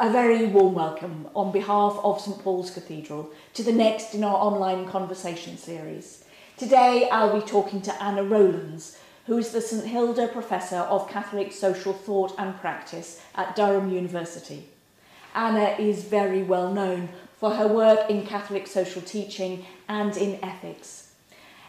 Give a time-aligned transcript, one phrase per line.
[0.00, 4.36] A very warm welcome on behalf of St Paul's Cathedral to the next in our
[4.36, 6.24] online conversation series.
[6.56, 11.52] Today I'll be talking to Anna Rowlands, who is the St Hilda Professor of Catholic
[11.52, 14.68] Social Thought and Practice at Durham University.
[15.34, 21.10] Anna is very well known for her work in Catholic social teaching and in ethics.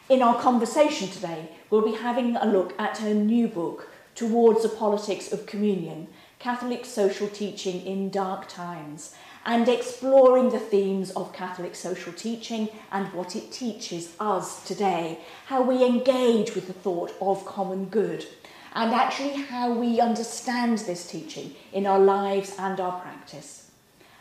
[0.08, 4.70] In our conversation today, we'll be having a look at her new book, Towards a
[4.70, 6.10] Politics of Communion,
[6.40, 9.14] Catholic social teaching in dark times
[9.46, 15.62] and exploring the themes of Catholic social teaching and what it teaches us today, how
[15.62, 18.26] we engage with the thought of common good,
[18.74, 23.70] and actually how we understand this teaching in our lives and our practice.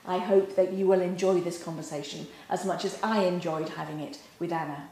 [0.04, 4.18] I hope that you will enjoy this conversation as much as I enjoyed having it
[4.40, 4.88] with Anna.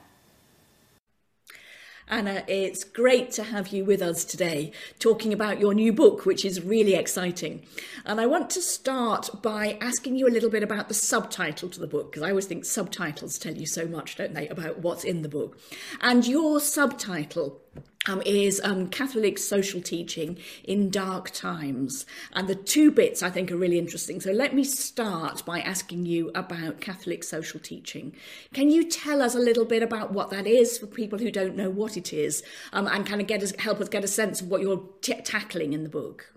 [2.09, 4.71] Anna, it's great to have you with us today
[5.01, 7.67] talking about your new book, which is really exciting.
[8.05, 11.81] And I want to start by asking you a little bit about the subtitle to
[11.81, 15.03] the book, because I always think subtitles tell you so much, don't they, about what's
[15.03, 15.59] in the book.
[16.01, 17.61] And your subtitle
[18.07, 22.07] um, is um, Catholic social teaching in dark times.
[22.33, 24.21] And the two bits I think are really interesting.
[24.21, 28.15] So let me start by asking you about Catholic social teaching.
[28.53, 31.57] Can you tell us a little bit about what that is for people who don't
[31.57, 34.41] know what it is um, and kind of get us, help us get a sense
[34.41, 36.33] of what you're t- tackling in the book?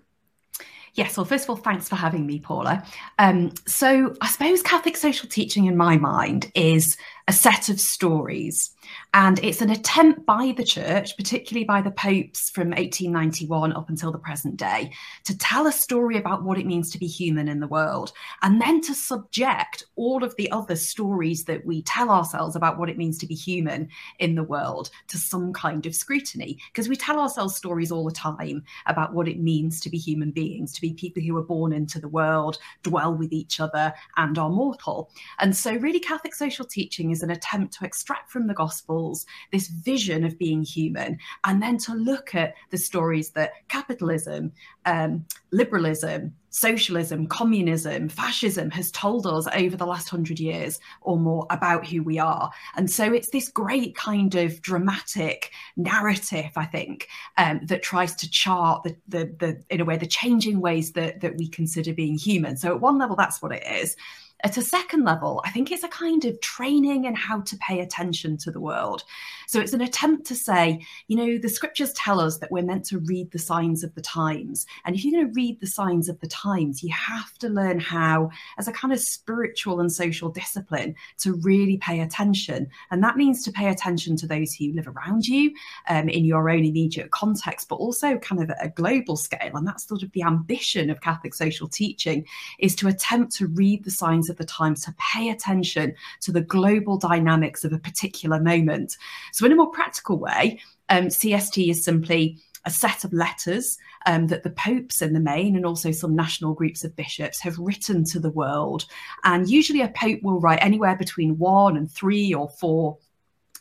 [0.94, 2.84] Yes, well, first of all, thanks for having me, Paula.
[3.18, 6.96] Um, so, I suppose Catholic social teaching, in my mind, is
[7.30, 8.74] a set of stories
[9.12, 14.12] and it's an attempt by the church, particularly by the popes from 1891 up until
[14.12, 14.92] the present day,
[15.24, 18.60] to tell a story about what it means to be human in the world, and
[18.60, 22.98] then to subject all of the other stories that we tell ourselves about what it
[22.98, 23.88] means to be human
[24.20, 26.58] in the world to some kind of scrutiny.
[26.72, 30.30] Because we tell ourselves stories all the time about what it means to be human
[30.30, 34.38] beings, to be people who are born into the world, dwell with each other, and
[34.38, 35.10] are mortal.
[35.40, 39.68] And so, really, Catholic social teaching is an attempt to extract from the Gospels this
[39.68, 44.52] vision of being human, and then to look at the stories that capitalism,
[44.86, 51.46] um, liberalism, socialism, communism, fascism has told us over the last hundred years or more
[51.50, 52.50] about who we are.
[52.74, 58.30] And so it's this great kind of dramatic narrative, I think, um, that tries to
[58.30, 62.18] chart the, the, the, in a way, the changing ways that, that we consider being
[62.18, 62.56] human.
[62.56, 63.96] So at one level, that's what it is.
[64.42, 67.80] At a second level, I think it's a kind of training in how to pay
[67.80, 69.04] attention to the world.
[69.46, 72.84] So it's an attempt to say, you know, the scriptures tell us that we're meant
[72.86, 74.64] to read the signs of the times.
[74.84, 77.80] And if you're going to read the signs of the times, you have to learn
[77.80, 82.68] how, as a kind of spiritual and social discipline, to really pay attention.
[82.90, 85.52] And that means to pay attention to those who live around you
[85.88, 89.54] um, in your own immediate context, but also kind of at a global scale.
[89.54, 92.24] And that's sort of the ambition of Catholic social teaching
[92.58, 96.40] is to attempt to read the signs of the time to pay attention to the
[96.40, 98.96] global dynamics of a particular moment.
[99.32, 104.26] So, in a more practical way, um, CST is simply a set of letters um,
[104.26, 108.04] that the popes in the main and also some national groups of bishops have written
[108.04, 108.84] to the world.
[109.24, 112.98] And usually a pope will write anywhere between one and three or four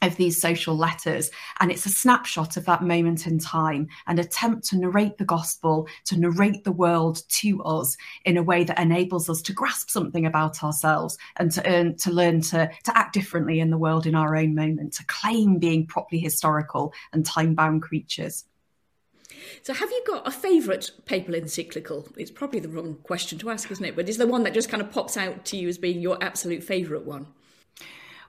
[0.01, 1.31] of these social letters.
[1.59, 5.87] And it's a snapshot of that moment in time, an attempt to narrate the gospel,
[6.05, 10.25] to narrate the world to us in a way that enables us to grasp something
[10.25, 14.15] about ourselves and to earn, to learn to, to act differently in the world in
[14.15, 18.45] our own moment, to claim being properly historical and time bound creatures.
[19.63, 22.07] So, have you got a favourite papal encyclical?
[22.17, 23.95] It's probably the wrong question to ask, isn't it?
[23.95, 26.21] But is there one that just kind of pops out to you as being your
[26.21, 27.27] absolute favourite one?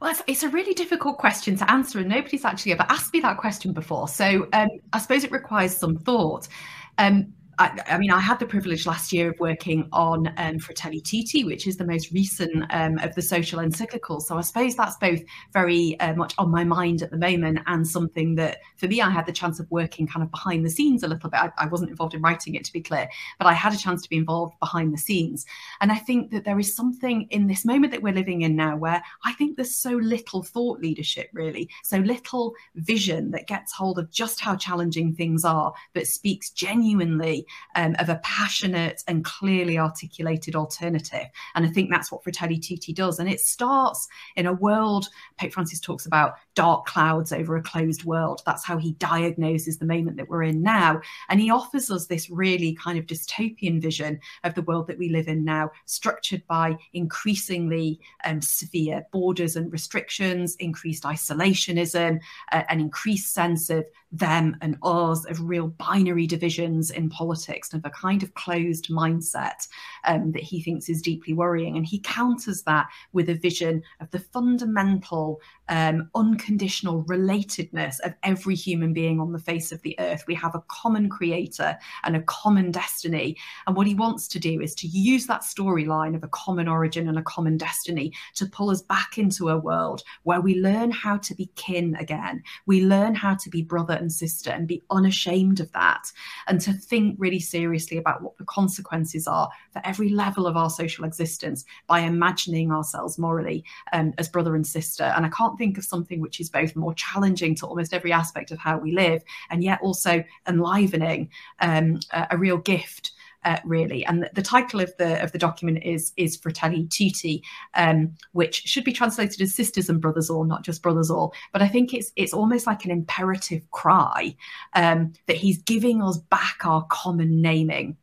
[0.01, 3.21] Well, it's, it's, a really difficult question to answer, and nobody's actually ever asked me
[3.21, 4.09] that question before.
[4.09, 6.49] So um, I suppose it requires some thought.
[6.97, 10.99] Um, I, I, mean, I had the privilege last year of working on um, Fratelli
[10.99, 14.23] Tutti, which is the most recent um, of the social encyclicals.
[14.23, 15.21] So I suppose that's both
[15.53, 19.11] very uh, much on my mind at the moment and something that, for me, I
[19.11, 21.39] had the chance of working kind of behind the scenes a little bit.
[21.39, 24.01] I, I wasn't involved in writing it, to be clear, but I had a chance
[24.05, 25.45] to be involved behind the scenes.
[25.83, 28.79] And I think that there is something in this moment that we're living in now
[28.79, 33.99] where I think there's so little thought leadership, really, so little vision that gets hold
[33.99, 37.45] of just how challenging things are, but speaks genuinely
[37.75, 41.27] um, of a passionate and clearly articulated alternative.
[41.55, 43.19] And I think that's what Fratelli Tutti does.
[43.19, 45.09] And it starts in a world,
[45.39, 48.43] Pope Francis talks about dark clouds over a closed world.
[48.45, 51.01] That's how he diagnoses the moment that we're in now.
[51.29, 55.09] And he offers us this really kind of dystopian vision of the world that we
[55.09, 62.21] live in now, structured by increasingly um, severe borders and restrictions, increased isolationism,
[62.53, 67.85] uh, an increased sense of them and us, of real binary divisions in politics, and
[67.85, 69.69] of a kind of closed mindset
[70.05, 71.77] um, that he thinks is deeply worrying.
[71.77, 78.55] And he counters that with a vision of the fundamental, um, unconditional relatedness of every
[78.55, 80.25] human being on the face of the earth.
[80.27, 83.37] We have a common creator and a common destiny.
[83.67, 87.09] And what he wants to do is to use that storyline of a common origin
[87.09, 91.19] and a common destiny to pull us back into a world where we learn how
[91.19, 92.43] to be kin again.
[92.65, 96.11] We learn how to be brother and sister and be unashamed of that
[96.49, 100.71] and to think really seriously about what the consequences are for every level of our
[100.71, 105.05] social existence by imagining ourselves morally um, as brother and sister.
[105.05, 108.51] And I can't think of something which is both more challenging to almost every aspect
[108.51, 111.31] of how we live and yet also enlivening,
[111.61, 113.13] um, a, a real gift
[113.45, 114.05] uh, really.
[114.05, 117.43] And the, the, title of the of the document is is Fratelli Tutti,
[117.75, 121.33] um, which should be translated as sisters and brothers all, not just brothers all.
[121.53, 124.37] But I think it's it's almost like an imperative cry
[124.75, 127.97] um, that he's giving us back our common naming,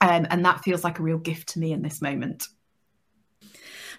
[0.00, 2.48] um, and that feels like a real gift to me in this moment.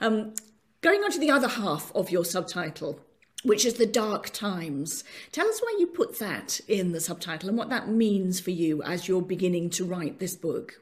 [0.02, 0.34] Um,
[0.82, 3.00] going on to the other half of your subtitle,
[3.46, 5.04] which is the dark times.
[5.32, 8.82] Tell us why you put that in the subtitle and what that means for you
[8.84, 10.82] as you're beginning to write this book.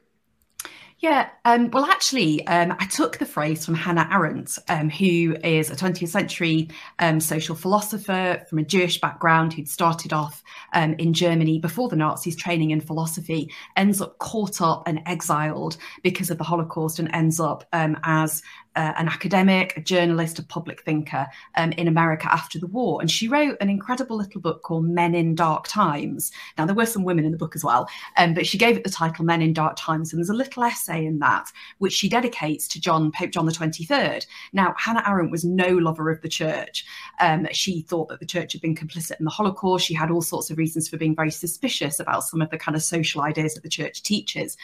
[1.03, 5.69] Yeah, um, well, actually, um, I took the phrase from Hannah Arendt, um, who is
[5.69, 11.13] a 20th century um, social philosopher from a Jewish background who'd started off um, in
[11.13, 16.37] Germany before the Nazis, training in philosophy, ends up caught up and exiled because of
[16.37, 18.41] the Holocaust, and ends up um, as
[18.75, 23.01] uh, an academic, a journalist, a public thinker um, in America after the war.
[23.01, 26.31] And she wrote an incredible little book called Men in Dark Times.
[26.57, 27.87] Now, there were some women in the book as well,
[28.17, 30.11] um, but she gave it the title Men in Dark Times.
[30.11, 34.25] And there's a little essay in that which she dedicates to John, Pope John 23rd.
[34.53, 36.85] Now, Hannah Arendt was no lover of the church.
[37.19, 39.85] Um, she thought that the church had been complicit in the Holocaust.
[39.85, 42.75] She had all sorts of reasons for being very suspicious about some of the kind
[42.75, 44.57] of social ideas that the church teaches.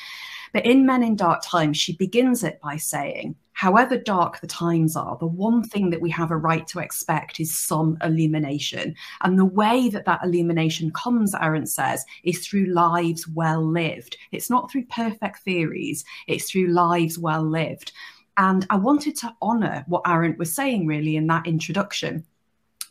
[0.54, 4.96] But in Men in Dark Times, she begins it by saying, however dark the times
[4.96, 8.96] are, the one thing that we have a right to expect is some illumination.
[9.22, 14.18] And the way that that illumination comes, Arendt says, is through lives well lived.
[14.32, 17.92] It's not through perfect theories, it's through lives well lived.
[18.38, 22.26] And I wanted to honour what Arendt was saying really in that introduction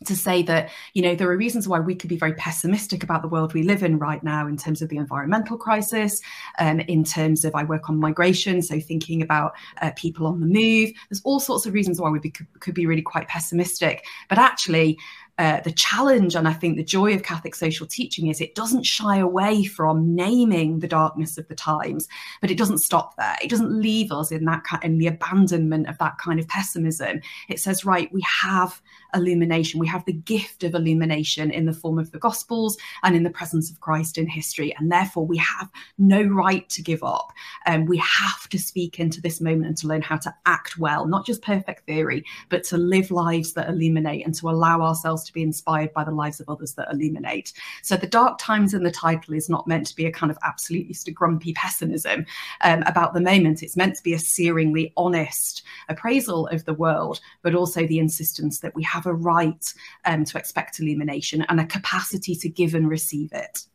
[0.05, 3.21] to say that you know there are reasons why we could be very pessimistic about
[3.21, 6.21] the world we live in right now in terms of the environmental crisis
[6.59, 10.45] um, in terms of i work on migration so thinking about uh, people on the
[10.45, 14.37] move there's all sorts of reasons why we be, could, be really quite pessimistic but
[14.37, 14.97] actually
[15.39, 18.85] uh, the challenge and I think the joy of Catholic social teaching is it doesn't
[18.85, 22.09] shy away from naming the darkness of the times,
[22.41, 23.37] but it doesn't stop there.
[23.41, 27.21] It doesn't leave us in that in the abandonment of that kind of pessimism.
[27.47, 28.81] It says, right, we have
[29.13, 29.79] illumination.
[29.79, 33.29] We have the gift of illumination in the form of the Gospels and in the
[33.29, 37.31] presence of Christ in history, and therefore we have no right to give up.
[37.65, 40.77] And um, we have to speak into this moment and to learn how to act
[40.77, 45.23] well, not just perfect theory, but to live lives that illuminate and to allow ourselves
[45.25, 47.53] to be inspired by the lives of others that illuminate.
[47.83, 50.37] So the dark times in the title is not meant to be a kind of
[50.43, 52.25] absolutely grumpy pessimism
[52.61, 53.63] um, about the moment.
[53.63, 58.59] It's meant to be a searingly honest appraisal of the world, but also the insistence
[58.59, 59.73] that we have a right
[60.05, 63.65] um, to expect illumination and a capacity to give and receive it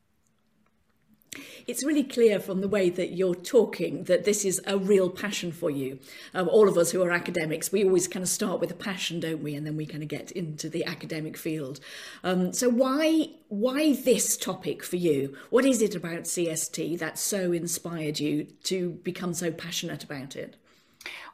[1.67, 5.53] it's really clear from the way that you're talking that this is a real passion
[5.53, 5.99] for you.
[6.35, 9.21] Um, all of us who are academics, we always kind of start with a passion,
[9.21, 9.55] don't we?
[9.55, 11.81] And then we kind of get into the academic field.
[12.23, 15.37] Um, so why why this topic for you?
[15.51, 20.57] What is it about CST that so inspired you to become so passionate about it?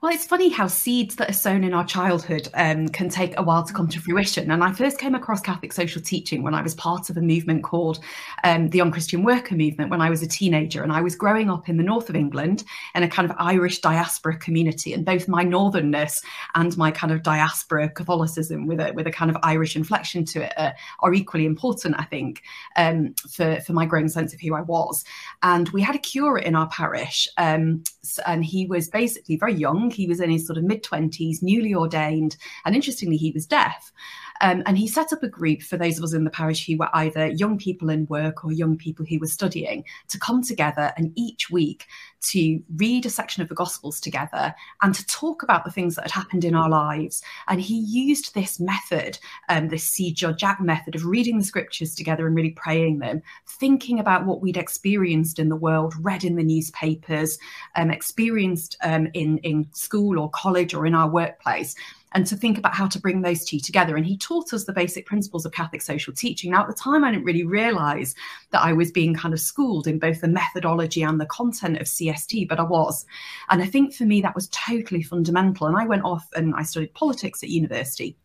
[0.03, 3.43] Well, it's funny how seeds that are sown in our childhood um, can take a
[3.43, 4.51] while to come to fruition.
[4.51, 7.65] And I first came across Catholic social teaching when I was part of a movement
[7.65, 8.01] called
[8.43, 10.83] um, the Young Christian Worker Movement when I was a teenager.
[10.83, 12.65] And I was growing up in the north of England
[12.95, 14.95] in a kind of Irish diaspora community.
[14.95, 19.31] And both my northernness and my kind of diaspora Catholicism with a, with a kind
[19.31, 22.41] of Irish inflection to it uh, are equally important, I think,
[22.77, 25.05] um, for, for my growing sense of who I was.
[25.43, 27.85] And we had a curate in our parish, um,
[28.27, 31.75] and he was basically very young he was in his sort of mid 20s, newly
[31.75, 33.93] ordained, and interestingly, he was deaf.
[34.41, 36.79] Um, and he set up a group for those of us in the parish who
[36.79, 40.93] were either young people in work or young people who were studying to come together
[40.97, 41.87] and each week
[42.23, 46.03] to read a section of the Gospels together and to talk about the things that
[46.03, 47.23] had happened in our lives.
[47.49, 51.95] And he used this method, um, this See Judge Act method of reading the scriptures
[51.95, 56.37] together and really praying them, thinking about what we'd experienced in the world, read in
[56.37, 57.39] the newspapers,
[57.77, 61.75] um, experienced um, in, in school or college or in our workplace
[62.13, 63.97] and to think about how to bring those two together.
[63.97, 66.51] And he taught us the basic principles of Catholic social teaching.
[66.51, 68.15] Now, at the time, I didn't really realize
[68.51, 71.87] that I was being kind of schooled in both the methodology and the content of
[71.87, 73.07] CST, but I was.
[73.49, 75.67] And I think for me, that was totally fundamental.
[75.67, 78.17] And I went off and I studied politics at university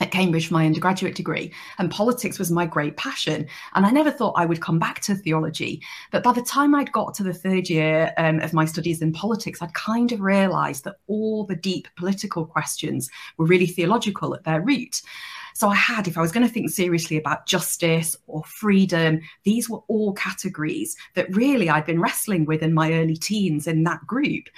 [0.00, 3.46] at Cambridge for my undergraduate degree, and politics was my great passion.
[3.74, 5.82] And I never thought I would come back to theology.
[6.10, 9.12] But by the time I'd got to the third year um, of my studies in
[9.12, 14.44] politics, I'd kind of realized that all the deep political questions were really theological at
[14.44, 15.02] their root.
[15.54, 19.70] So I had, if I was going to think seriously about justice or freedom, these
[19.70, 24.04] were all categories that really I'd been wrestling with in my early teens in that
[24.04, 24.48] group.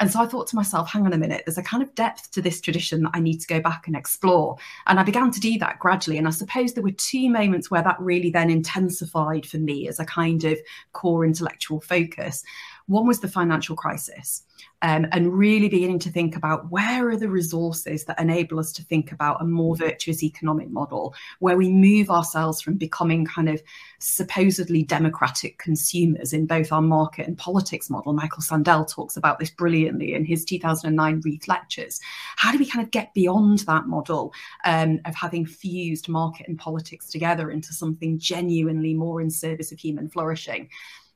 [0.00, 2.32] And so I thought to myself, hang on a minute, there's a kind of depth
[2.32, 4.56] to this tradition that I need to go back and explore.
[4.86, 6.18] And I began to do that gradually.
[6.18, 10.00] And I suppose there were two moments where that really then intensified for me as
[10.00, 10.58] a kind of
[10.92, 12.42] core intellectual focus.
[12.86, 14.44] One was the financial crisis
[14.82, 18.82] um, and really beginning to think about where are the resources that enable us to
[18.82, 23.62] think about a more virtuous economic model where we move ourselves from becoming kind of
[24.00, 28.12] supposedly democratic consumers in both our market and politics model.
[28.12, 32.00] Michael Sandel talks about this brilliantly in his 2009 Reith lectures.
[32.36, 34.34] How do we kind of get beyond that model
[34.66, 39.78] um, of having fused market and politics together into something genuinely more in service of
[39.78, 40.68] human flourishing?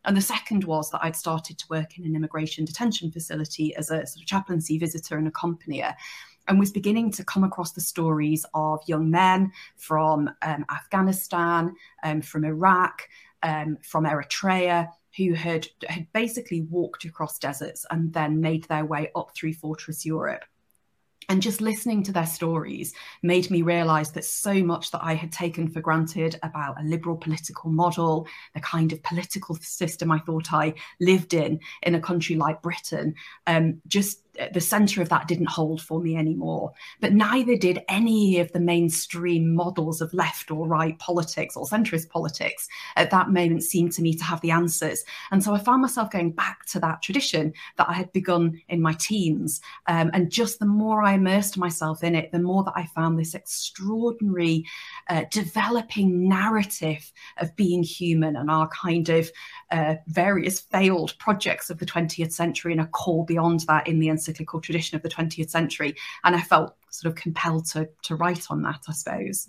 [0.05, 3.90] And the second was that I'd started to work in an immigration detention facility as
[3.90, 5.95] a sort of chaplaincy visitor and accompanier
[6.47, 11.75] and was beginning to come across the stories of young men from um, Afghanistan,
[12.05, 13.02] um, from Iraq,
[13.43, 19.11] um, from Eritrea, who had, had basically walked across deserts and then made their way
[19.14, 20.45] up through Fortress Europe
[21.28, 25.30] and just listening to their stories made me realize that so much that I had
[25.30, 30.52] taken for granted about a liberal political model, the kind of political system I thought
[30.52, 33.14] I lived in in a country like Britain,
[33.47, 36.73] um, just the center of that didn't hold for me anymore.
[37.00, 42.09] But neither did any of the mainstream models of left or right politics or centrist
[42.09, 45.04] politics at that moment seem to me to have the answers.
[45.30, 48.80] And so I found myself going back to that tradition that I had begun in
[48.80, 49.61] my teens.
[49.87, 53.18] Um, and just the more I immersed myself in it, the more that I found
[53.18, 54.64] this extraordinary
[55.09, 59.30] uh, developing narrative of being human and our kind of
[59.71, 64.09] uh, various failed projects of the 20th century and a call beyond that in the
[64.28, 65.94] encyclical tradition of the 20th century.
[66.25, 69.49] And I felt sort of compelled to, to write on that, I suppose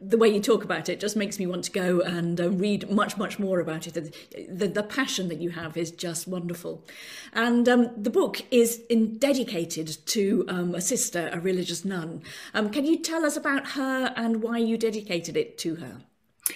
[0.00, 2.90] the way you talk about it just makes me want to go and uh, read
[2.90, 3.94] much, much more about it.
[3.94, 4.12] The,
[4.48, 6.84] the, the, passion that you have is just wonderful.
[7.32, 12.22] And um, the book is in, dedicated to um, a sister, a religious nun.
[12.54, 16.02] Um, can you tell us about her and why you dedicated it to her?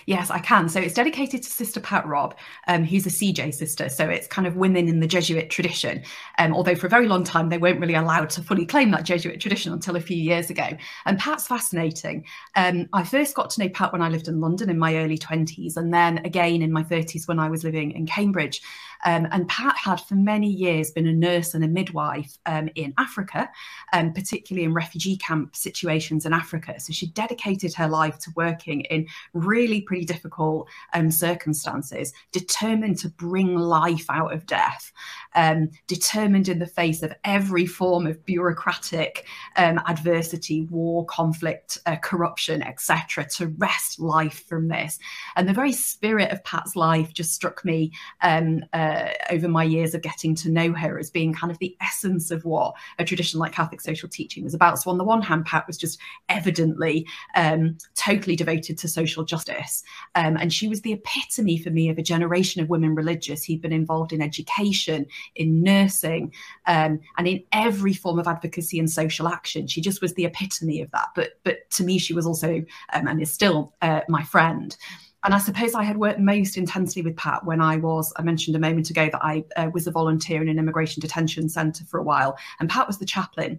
[0.06, 0.68] Yes, I can.
[0.68, 2.36] So it's dedicated to Sister Pat Robb,
[2.68, 3.88] um, who's a CJ sister.
[3.88, 6.02] So it's kind of women in the Jesuit tradition.
[6.38, 9.04] Um, although for a very long time they weren't really allowed to fully claim that
[9.04, 10.68] Jesuit tradition until a few years ago.
[11.06, 12.24] And Pat's fascinating.
[12.56, 15.18] Um, I first got to know Pat when I lived in London in my early
[15.18, 18.60] 20s, and then again in my 30s when I was living in Cambridge.
[19.04, 22.94] Um, and Pat had for many years been a nurse and a midwife um, in
[22.98, 23.50] Africa,
[23.92, 26.80] um, particularly in refugee camp situations in Africa.
[26.80, 33.08] So she dedicated her life to working in really pretty difficult um, circumstances, determined to
[33.08, 34.90] bring life out of death,
[35.36, 39.24] um, determined in the face of every form of bureaucratic
[39.54, 44.98] um, adversity, war, conflict, uh, corruption, etc., to wrest life from this.
[45.36, 49.94] And the very spirit of Pat's life just struck me um, uh, over my years
[49.94, 53.38] of getting to know her as being kind of the essence of what a tradition
[53.38, 54.80] like Catholic social teaching was about.
[54.80, 59.83] So, on the one hand, Pat was just evidently um, totally devoted to social justice.
[60.14, 63.60] Um, and she was the epitome for me of a generation of women religious who'd
[63.60, 66.32] been involved in education, in nursing,
[66.66, 69.66] um, and in every form of advocacy and social action.
[69.66, 71.08] She just was the epitome of that.
[71.14, 74.76] But but to me, she was also um, and is still uh, my friend.
[75.24, 78.56] And I suppose I had worked most intensely with Pat when I was, I mentioned
[78.56, 81.98] a moment ago that I uh, was a volunteer in an immigration detention centre for
[81.98, 82.36] a while.
[82.60, 83.58] And Pat was the chaplain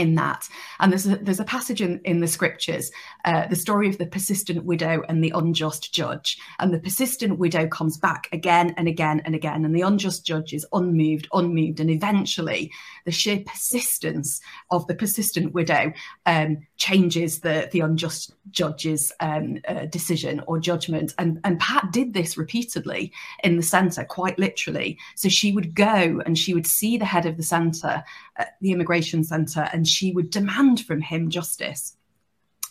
[0.00, 0.48] in that.
[0.80, 2.90] And there's a, there's a passage in, in the scriptures,
[3.26, 6.38] uh, the story of the persistent widow and the unjust judge.
[6.58, 9.64] And the persistent widow comes back again and again and again.
[9.64, 11.80] And the unjust judge is unmoved, unmoved.
[11.80, 12.72] And eventually,
[13.04, 14.40] the sheer persistence
[14.70, 15.92] of the persistent widow
[16.24, 21.14] um, changes the, the unjust judge's um, uh, decision or judgment.
[21.18, 23.12] And, and Pat did this repeatedly
[23.44, 24.98] in the centre, quite literally.
[25.14, 28.02] So she would go and she would see the head of the centre,
[28.38, 31.96] uh, the immigration centre, and she would demand from him justice.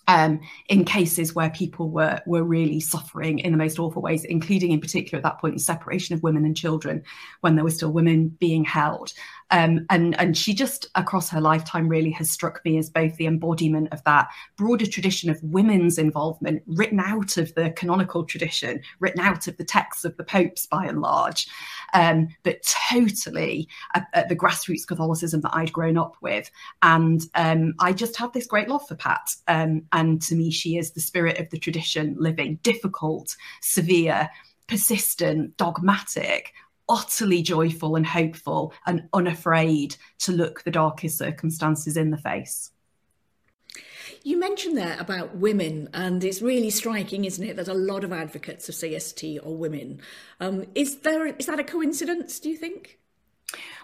[0.08, 4.72] Um, in cases where people were were really suffering in the most awful ways, including
[4.72, 7.04] in particular at that point the separation of women and children
[7.42, 9.14] when there were still women being held.
[9.52, 13.26] Um, and, and she just, across her lifetime, really has struck me as both the
[13.26, 19.22] embodiment of that broader tradition of women's involvement, written out of the canonical tradition, written
[19.22, 21.48] out of the texts of the popes by and large,
[21.94, 26.52] um, but totally at, at, the grassroots Catholicism that I'd grown up with.
[26.82, 29.36] And um, I just have this great love for Pat.
[29.48, 34.30] Um, and to me, she is the spirit of the tradition living, difficult, severe,
[34.68, 36.54] persistent, dogmatic,
[36.90, 42.72] utterly joyful and hopeful and unafraid to look the darkest circumstances in the face.
[44.24, 48.12] You mentioned there about women, and it's really striking, isn't it, that a lot of
[48.12, 50.02] advocates of CST are women.
[50.42, 52.40] Um, is there is that a coincidence?
[52.40, 53.00] Do you think?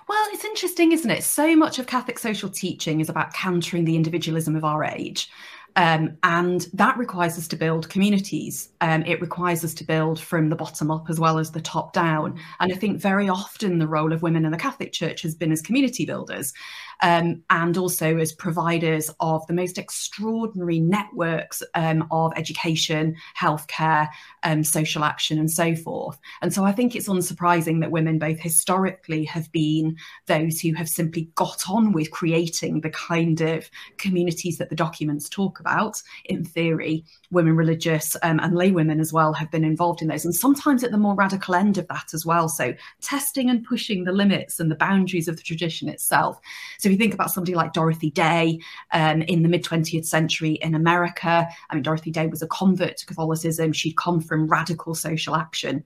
[0.07, 1.24] Well, it's interesting, isn't it?
[1.24, 5.29] So much of Catholic social teaching is about countering the individualism of our age.
[5.75, 8.70] Um, and that requires us to build communities.
[8.82, 11.91] Um, it requires us to build from the bottom up as well as the top
[11.91, 12.39] down.
[12.60, 15.51] And I think very often the role of women in the Catholic Church has been
[15.51, 16.53] as community builders
[17.01, 24.07] um, and also as providers of the most extraordinary networks um, of education, healthcare,
[24.43, 26.17] um, social action, and so forth.
[26.41, 29.97] And so I think it's unsurprising that women, both historically, have been
[30.27, 35.29] those who have simply got on with creating the kind of communities that the documents
[35.29, 36.01] talk about.
[36.25, 40.25] In theory, women religious um, and lay women as well have been involved in those,
[40.25, 42.47] and sometimes at the more radical end of that as well.
[42.49, 46.39] So testing and pushing the limits and the boundaries of the tradition itself.
[46.79, 48.59] So if you think about somebody like Dorothy Day
[48.91, 52.97] um, in the mid 20th century in America, I mean, Dorothy Day was a convert
[52.97, 53.73] to Catholicism.
[53.73, 55.83] She'd come from radical social action.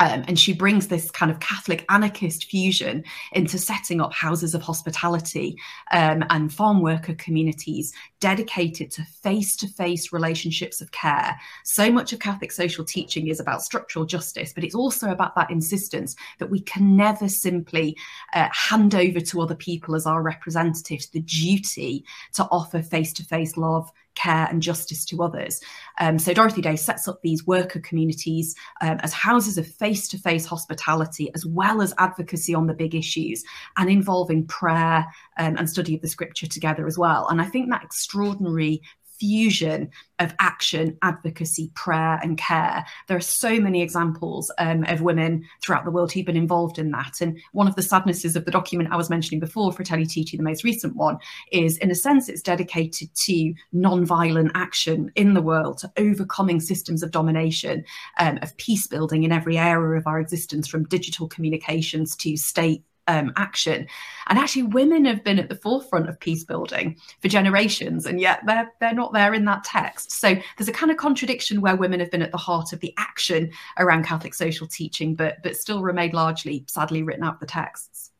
[0.00, 4.62] Um, and she brings this kind of Catholic anarchist fusion into setting up houses of
[4.62, 5.56] hospitality
[5.90, 11.38] um, and farm worker communities dedicated to face to face relationships of care.
[11.64, 15.50] So much of Catholic social teaching is about structural justice, but it's also about that
[15.50, 17.96] insistence that we can never simply
[18.34, 23.24] uh, hand over to other people as our representatives the duty to offer face to
[23.24, 25.60] face love care and justice to others.
[26.00, 31.30] Um, so Dorothy Day sets up these worker communities um, as houses of face-to-face hospitality,
[31.36, 33.44] as well as advocacy on the big issues,
[33.76, 35.06] and involving prayer
[35.38, 37.28] um, and study of the scripture together as well.
[37.28, 38.80] And I think that extraordinary
[39.20, 39.90] fusion
[40.20, 42.84] of action, advocacy, prayer, and care.
[43.08, 46.92] There are so many examples um, of women throughout the world who've been involved in
[46.92, 47.20] that.
[47.20, 50.42] And one of the sadnesses of the document I was mentioning before, Fratelli Tutti, the
[50.44, 51.18] most recent one,
[51.50, 57.02] is in a sense it's dedicated to non-violent action in the world, to overcoming systems
[57.02, 57.84] of domination,
[58.20, 62.84] um, of peace building in every area of our existence, from digital communications to state
[63.08, 63.88] um, action.
[64.28, 68.40] And actually, women have been at the forefront of peace building for generations, and yet
[68.46, 70.12] they're they're not there in that text.
[70.12, 72.94] So there's a kind of contradiction where women have been at the heart of the
[72.96, 78.12] action around Catholic social teaching, but but still remain largely, sadly, written out the texts.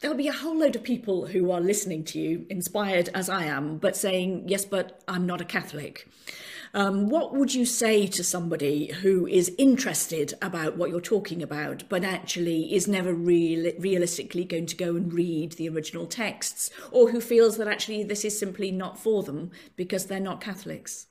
[0.00, 3.44] There'll be a whole load of people who are listening to you, inspired as I
[3.44, 6.06] am, but saying, yes, but I'm not a Catholic.
[6.74, 11.84] Um, what would you say to somebody who is interested about what you're talking about,
[11.88, 17.10] but actually is never real, realistically going to go and read the original texts, or
[17.10, 21.06] who feels that actually this is simply not for them because they're not Catholics?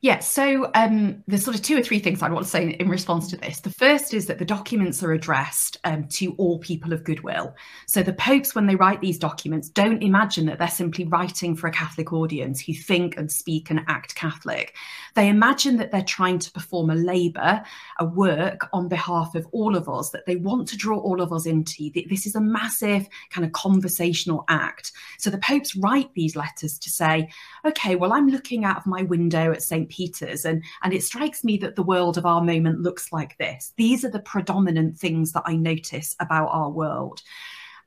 [0.00, 2.88] Yeah, so um, there's sort of two or three things I want to say in
[2.88, 3.58] response to this.
[3.58, 7.52] The first is that the documents are addressed um, to all people of goodwill.
[7.88, 11.66] So the popes, when they write these documents, don't imagine that they're simply writing for
[11.66, 14.76] a Catholic audience who think and speak and act Catholic.
[15.16, 17.60] They imagine that they're trying to perform a labour,
[17.98, 21.32] a work on behalf of all of us, that they want to draw all of
[21.32, 21.90] us into.
[22.08, 24.92] This is a massive kind of conversational act.
[25.18, 27.30] So the popes write these letters to say,
[27.64, 29.87] okay, well, I'm looking out of my window at St.
[29.88, 33.72] Peter's, and, and it strikes me that the world of our moment looks like this.
[33.76, 37.22] These are the predominant things that I notice about our world.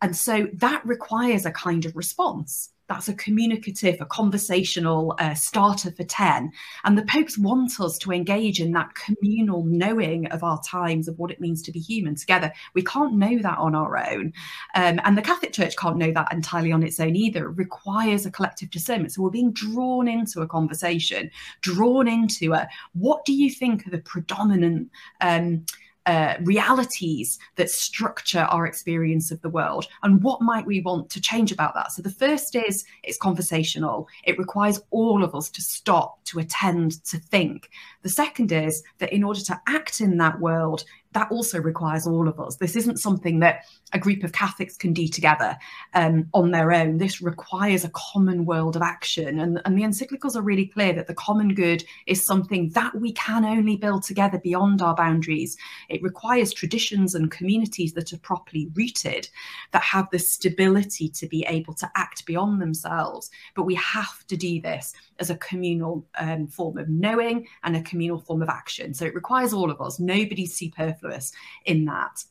[0.02, 5.92] And so that requires a kind of response that's a communicative, a conversational uh, starter
[5.92, 6.52] for 10.
[6.84, 11.18] And the popes want us to engage in that communal knowing of our times, of
[11.18, 12.52] what it means to be human together.
[12.74, 14.34] We can't know that on our own.
[14.76, 17.46] Um, and the Catholic Church can't know that entirely on its own either.
[17.46, 19.14] It requires a collective discernment.
[19.14, 23.92] So we're being drawn into a conversation, drawn into a what do you think are
[23.92, 25.66] the predominant um,
[26.06, 31.22] uh, realities that structure our experience of the world and what might we want to
[31.22, 31.92] change about that?
[31.92, 34.08] So the first is it's conversational.
[34.24, 37.70] It requires all of us to stop to attend to think.
[38.02, 42.28] The second is that in order to act in that world that also requires all
[42.28, 42.56] of us.
[42.56, 45.58] This isn't something that a group of Catholics can do together
[45.94, 46.98] um, on their own.
[46.98, 49.40] This requires a common world of action.
[49.40, 53.12] And, and the encyclicals are really clear that the common good is something that we
[53.14, 55.58] can only build together beyond our boundaries.
[55.90, 59.28] It requires traditions and communities that are properly rooted,
[59.72, 63.30] that have the stability to be able to act beyond themselves.
[63.56, 67.82] But we have to do this as a communal um, form of knowing and a
[67.84, 68.94] communal form of action.
[68.94, 70.00] So it requires all of us.
[70.00, 70.56] Nobody's
[71.02, 71.32] superfluous
[71.66, 72.24] in that.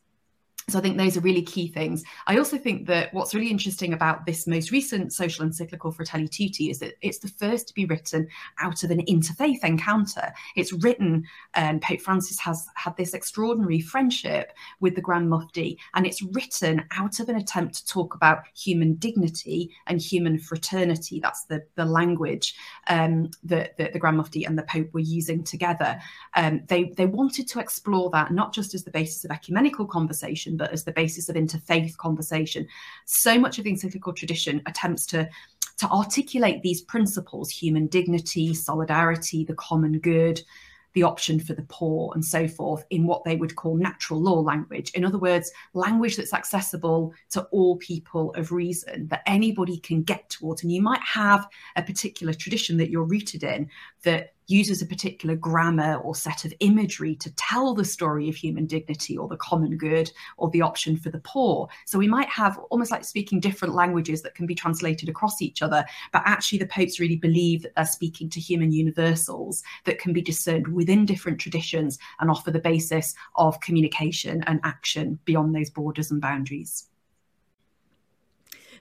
[0.68, 2.04] So I think those are really key things.
[2.26, 6.70] I also think that what's really interesting about this most recent social encyclical Fratelli Tutti
[6.70, 8.28] is that it's the first to be written
[8.60, 10.32] out of an interfaith encounter.
[10.54, 16.06] It's written, um, Pope Francis has had this extraordinary friendship with the Grand Mufti, and
[16.06, 21.18] it's written out of an attempt to talk about human dignity and human fraternity.
[21.20, 22.54] That's the, the language
[22.86, 26.00] um, that, that, the Grand Mufti and the Pope were using together.
[26.36, 29.86] Um, they, they wanted to explore that not just as the basis of ecumenical
[30.56, 32.66] but as the basis of interfaith conversation.
[33.06, 35.28] So much of the encyclical tradition attempts to
[35.78, 40.38] to articulate these principles human dignity, solidarity, the common good,
[40.92, 44.40] the option for the poor, and so forth in what they would call natural law
[44.40, 44.90] language.
[44.90, 50.28] In other words, language that's accessible to all people of reason, that anybody can get
[50.28, 50.62] towards.
[50.62, 53.70] And you might have a particular tradition that you're rooted in
[54.02, 58.66] that uses a particular grammar or set of imagery to tell the story of human
[58.66, 61.68] dignity or the common good or the option for the poor.
[61.86, 65.62] So we might have almost like speaking different languages that can be translated across each
[65.62, 70.12] other, but actually the popes really believe that they're speaking to human universals that can
[70.12, 75.70] be discerned within different traditions and offer the basis of communication and action beyond those
[75.70, 76.86] borders and boundaries.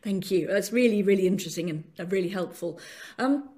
[0.02, 0.48] Thank you.
[0.48, 2.80] That's really, really interesting and really helpful.
[3.18, 3.50] Um,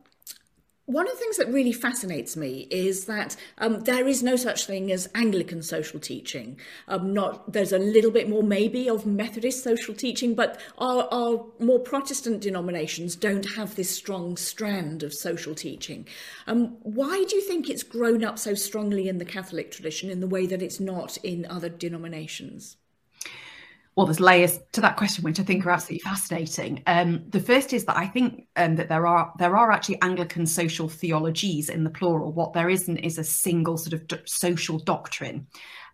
[0.91, 4.65] one of the things that really fascinates me is that um, there is no such
[4.65, 6.59] thing as Anglican social teaching.
[6.87, 11.45] Um, not there's a little bit more maybe of Methodist social teaching, but our, our
[11.59, 16.07] more Protestant denominations don't have this strong strand of social teaching.
[16.47, 20.19] Um, why do you think it's grown up so strongly in the Catholic tradition in
[20.19, 22.77] the way that it's not in other denominations?
[23.95, 26.81] Well, there's layers to that question, which I think are absolutely fascinating.
[26.87, 30.45] Um, the first is that I think um, that there are there are actually Anglican
[30.45, 32.31] social theologies in the plural.
[32.31, 35.47] What there isn't is a single sort of do- social doctrine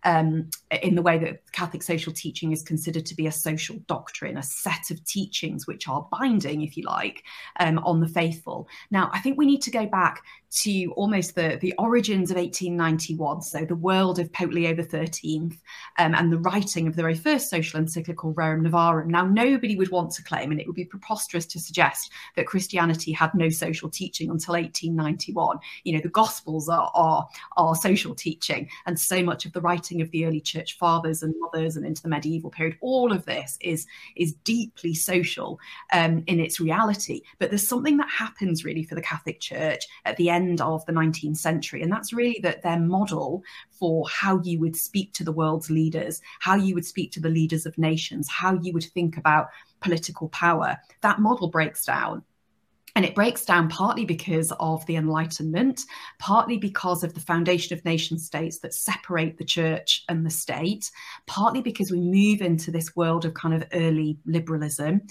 [0.04, 0.48] um,
[0.82, 4.42] in the way that Catholic social teaching is considered to be a social doctrine, a
[4.42, 7.24] set of teachings which are binding, if you like,
[7.58, 8.68] um, on the faithful.
[8.90, 13.42] Now, I think we need to go back to almost the, the origins of 1891,
[13.42, 15.50] so the world of Pope Leo XIII
[15.98, 19.06] um, and the writing of the very first social encyclical Rerum Novarum.
[19.06, 23.12] Now, nobody would want to claim, and it would be preposterous to suggest that Christianity
[23.12, 25.58] had no social teaching until 1891.
[25.84, 30.00] You know, the Gospels are, are, are social teaching, and so much of the writing
[30.00, 33.58] of the early church fathers and mothers and into the medieval period, all of this
[33.60, 35.58] is, is deeply social
[35.92, 37.20] um, in its reality.
[37.38, 40.84] But there's something that happens really for the Catholic Church at the end end of
[40.86, 41.82] the 19th century.
[41.82, 46.20] And that's really that their model for how you would speak to the world's leaders,
[46.40, 49.48] how you would speak to the leaders of nations, how you would think about
[49.80, 50.76] political power.
[51.00, 52.22] That model breaks down.
[52.96, 55.82] And it breaks down partly because of the Enlightenment,
[56.18, 60.90] partly because of the foundation of nation states that separate the church and the state,
[61.26, 65.02] partly because we move into this world of kind of early liberalism.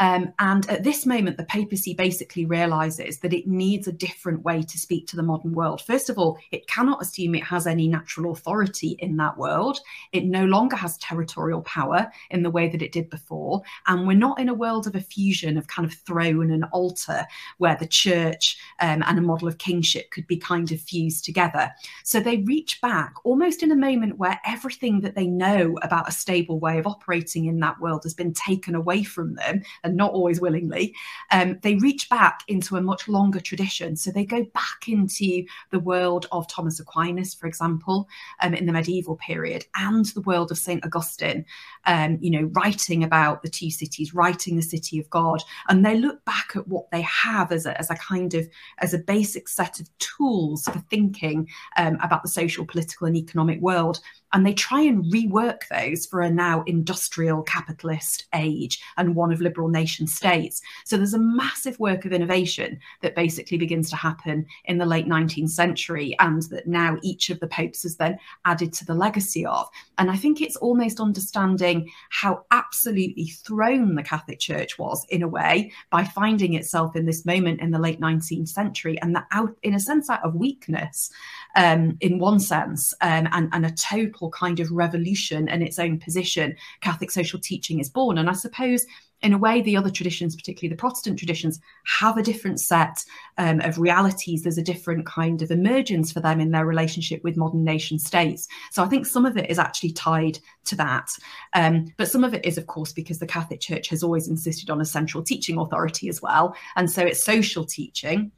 [0.00, 4.62] Um, and at this moment, the papacy basically realizes that it needs a different way
[4.62, 5.82] to speak to the modern world.
[5.82, 9.80] First of all, it cannot assume it has any natural authority in that world.
[10.12, 13.62] It no longer has territorial power in the way that it did before.
[13.86, 17.26] And we're not in a world of a fusion of kind of throne and altar
[17.58, 21.70] where the church um, and a model of kingship could be kind of fused together.
[22.04, 26.12] So they reach back almost in a moment where everything that they know about a
[26.12, 30.12] stable way of operating in that world has been taken away from them and not
[30.12, 30.94] always willingly,
[31.32, 33.96] um, they reach back into a much longer tradition.
[33.96, 38.08] So they go back into the world of Thomas Aquinas, for example,
[38.40, 40.84] um, in the medieval period, and the world of St.
[40.84, 41.44] Augustine,
[41.86, 45.42] um, you know, writing about the two cities, writing the city of God.
[45.68, 48.48] And they look back at what they have as a, as a kind of,
[48.78, 53.60] as a basic set of tools for thinking um, about the social, political, and economic
[53.60, 54.00] world
[54.32, 59.40] and they try and rework those for a now industrial capitalist age and one of
[59.40, 60.60] liberal nation states.
[60.84, 65.06] So there's a massive work of innovation that basically begins to happen in the late
[65.06, 69.44] 19th century, and that now each of the popes has then added to the legacy
[69.46, 69.68] of.
[69.98, 75.28] And I think it's almost understanding how absolutely thrown the Catholic Church was in a
[75.28, 79.54] way by finding itself in this moment in the late 19th century and that out
[79.62, 81.10] in a sense out of weakness
[81.56, 85.98] um, in one sense um, and, and a total kind of revolution in its own
[85.98, 88.86] position catholic social teaching is born and i suppose
[89.22, 93.04] in a way, the other traditions, particularly the Protestant traditions, have a different set
[93.36, 94.42] um, of realities.
[94.42, 98.46] There's a different kind of emergence for them in their relationship with modern nation states.
[98.70, 101.10] So I think some of it is actually tied to that.
[101.54, 104.70] Um, but some of it is, of course, because the Catholic Church has always insisted
[104.70, 106.54] on a central teaching authority as well.
[106.76, 108.30] And so it's social teaching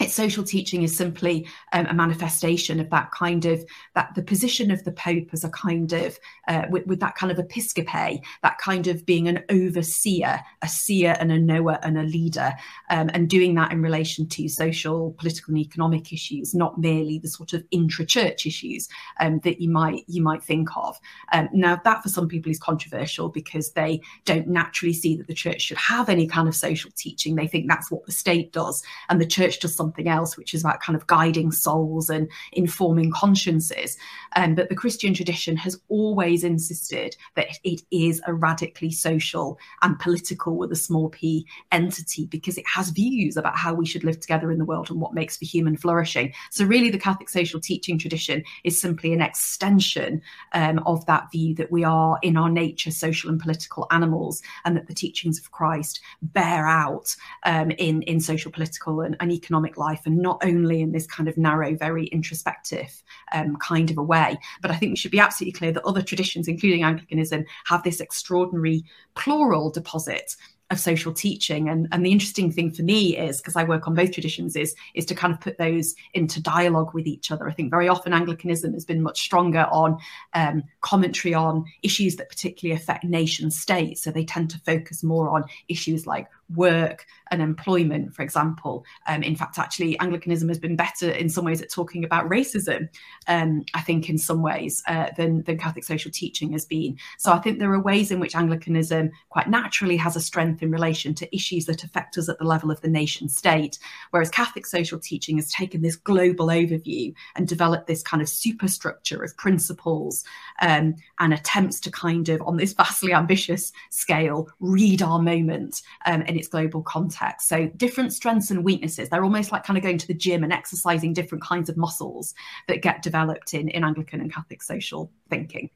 [0.00, 3.62] its social teaching is simply um, a manifestation of that kind of
[3.94, 7.30] that the position of the pope as a kind of uh, with, with, that kind
[7.30, 12.02] of episkope that kind of being an overseer a seer and a knower and a
[12.02, 12.52] leader
[12.88, 17.28] um, and doing that in relation to social political and economic issues not merely the
[17.28, 18.88] sort of intra-church issues
[19.20, 20.98] um, that you might you might think of.
[21.32, 25.34] Um, now that for some people is controversial because they don't naturally see that the
[25.34, 27.34] church should have any kind of social teaching.
[27.34, 30.54] They think that's what the state does and the church does something something else, which
[30.54, 33.96] is about kind of guiding souls and informing consciences.
[34.36, 39.98] Um, but the Christian tradition has always insisted that it is a radically social and
[39.98, 44.20] political, with a small p, entity because it has views about how we should live
[44.20, 46.32] together in the world and what makes for human flourishing.
[46.50, 50.22] So, really, the Catholic social teaching tradition is simply an extension
[50.52, 54.76] um, of that view that we are, in our nature, social and political animals, and
[54.76, 59.76] that the teachings of Christ bear out um, in, in social, political, and, and economic
[59.80, 64.02] life, and not only in this kind of narrow, very introspective um, kind of a
[64.02, 64.38] way.
[64.62, 68.00] But I think we should be absolutely clear that other traditions, including Anglicanism, have this
[68.00, 70.36] extraordinary plural deposit
[70.70, 71.68] of social teaching.
[71.68, 74.74] And and the interesting thing for me is because I work on both traditions is
[74.94, 77.48] is to kind of put those into dialogue with each other.
[77.48, 79.98] I think very often Anglicanism has been much stronger on
[80.34, 84.02] um, commentary on issues that particularly affect nation states.
[84.02, 88.84] So they tend to focus more on issues like work and employment, for example.
[89.06, 92.88] Um, in fact, actually, Anglicanism has been better in some ways at talking about racism,
[93.28, 96.98] um, I think, in some ways, uh, than, than Catholic social teaching has been.
[97.18, 100.70] So I think there are ways in which Anglicanism quite naturally has a strength in
[100.70, 103.78] relation to issues that affect us at the level of the nation state,
[104.10, 109.22] whereas Catholic social teaching has taken this global overview and developed this kind of superstructure
[109.22, 110.24] of principles
[110.62, 116.22] um, and attempts to kind of, on this vastly ambitious scale, read our moment um,
[116.26, 117.48] and its global context.
[117.48, 120.52] So different strengths and weaknesses, they're almost like kind of going to the gym and
[120.52, 122.34] exercising different kinds of muscles
[122.66, 125.70] that get developed in, in Anglican and Catholic social thinking.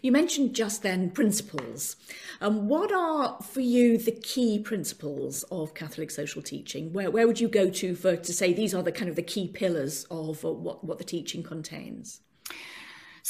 [0.00, 1.96] You mentioned just then principles.
[2.40, 6.92] Um, what are for you the key principles of Catholic social teaching?
[6.92, 9.22] Where, where would you go to for to say these are the kind of the
[9.22, 12.20] key pillars of uh, what, what the teaching contains?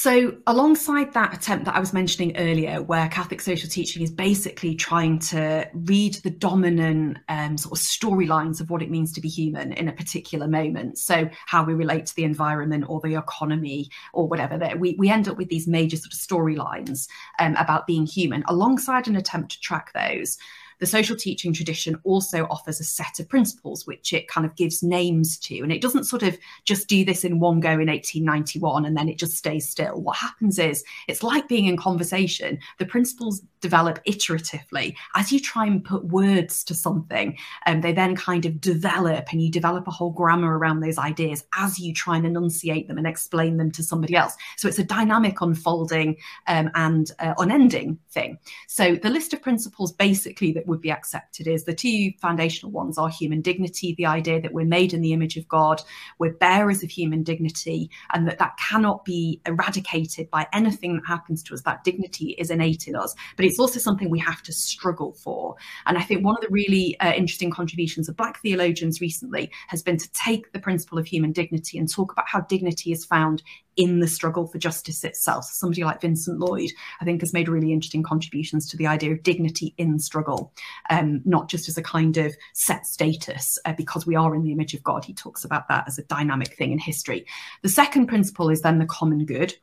[0.01, 4.77] So, alongside that attempt that I was mentioning earlier, where Catholic social teaching is basically
[4.77, 9.29] trying to read the dominant um, sort of storylines of what it means to be
[9.29, 13.91] human in a particular moment, so how we relate to the environment or the economy
[14.13, 17.09] or whatever, that we, we end up with these major sort of storylines
[17.41, 20.39] um, about being human, alongside an attempt to track those
[20.79, 24.83] the social teaching tradition also offers a set of principles which it kind of gives
[24.83, 25.59] names to.
[25.61, 29.09] And it doesn't sort of just do this in one go in 1891 and then
[29.09, 30.01] it just stays still.
[30.01, 32.59] What happens is it's like being in conversation.
[32.79, 37.37] The principles develop iteratively as you try and put words to something
[37.67, 40.99] and um, they then kind of develop and you develop a whole grammar around those
[40.99, 44.79] ideas as you try and enunciate them and explain them to somebody else so it's
[44.79, 48.39] a dynamic unfolding um, and uh, unending thing
[48.69, 52.99] so the list of principles basically that would be accepted is the two foundational ones
[52.99, 55.83] are human dignity the idea that we're made in the image of god
[56.19, 61.43] we're bearers of human dignity and that that cannot be eradicated by anything that happens
[61.43, 64.53] to us that dignity is innate in us but it's also something we have to
[64.53, 65.57] struggle for.
[65.87, 69.83] And I think one of the really uh, interesting contributions of Black theologians recently has
[69.83, 73.43] been to take the principle of human dignity and talk about how dignity is found
[73.79, 75.45] in the struggle for justice itself.
[75.45, 79.23] Somebody like Vincent Lloyd, I think, has made really interesting contributions to the idea of
[79.23, 80.53] dignity in struggle,
[80.91, 84.53] um, not just as a kind of set status, uh, because we are in the
[84.53, 85.05] image of God.
[85.05, 87.25] He talks about that as a dynamic thing in history.
[87.63, 89.55] The second principle is then the common good,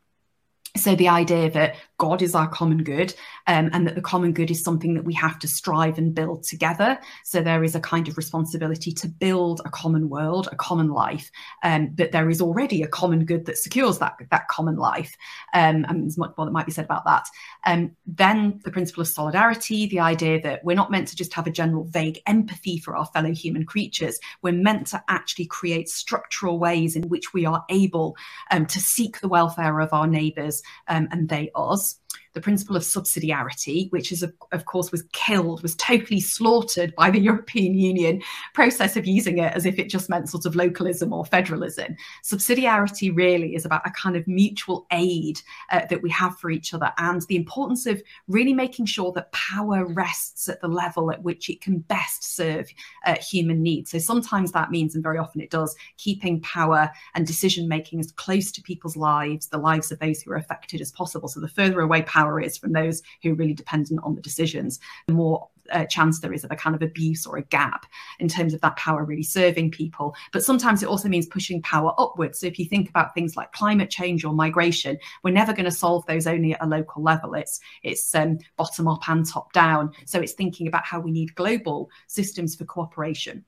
[0.78, 3.14] so the idea that God is our common good,
[3.48, 6.44] um, and that the common good is something that we have to strive and build
[6.44, 7.00] together.
[7.24, 11.32] So there is a kind of responsibility to build a common world, a common life,
[11.64, 15.16] um, but there is already a common good that secures that, that common life.
[15.54, 17.28] Um, and there's much more that might be said about that.
[17.66, 21.48] Um, then the principle of solidarity, the idea that we're not meant to just have
[21.48, 24.20] a general vague empathy for our fellow human creatures.
[24.42, 28.18] We're meant to actually create structural ways in which we are able
[28.52, 32.76] um, to seek the welfare of our neighbours um, and they us skills the principle
[32.76, 37.74] of subsidiarity, which is, of, of, course, was killed, was totally slaughtered by the European
[37.74, 38.22] Union
[38.54, 41.96] process of using it as if it just meant sort of localism or federalism.
[42.24, 46.74] Subsidiarity really is about a kind of mutual aid uh, that we have for each
[46.74, 51.24] other and the importance of really making sure that power rests at the level at
[51.24, 52.70] which it can best serve
[53.06, 53.92] uh, human needs.
[53.92, 58.12] So sometimes that means, and very often it does, keeping power and decision making as
[58.12, 61.30] close to people's lives, the lives of those who are affected as possible.
[61.30, 64.22] So the further away power power is from those who are really dependent on the
[64.22, 67.86] decisions, the more uh, chance there is of a kind of abuse or a gap
[68.20, 70.16] in terms of that power really serving people.
[70.32, 72.40] But sometimes it also means pushing power upwards.
[72.40, 75.72] So if you think about things like climate change or migration, we're never going to
[75.72, 77.34] solve those only at a local level.
[77.34, 79.92] It's it's um, bottom up and top down.
[80.06, 83.46] So it's thinking about how we need global systems for cooperation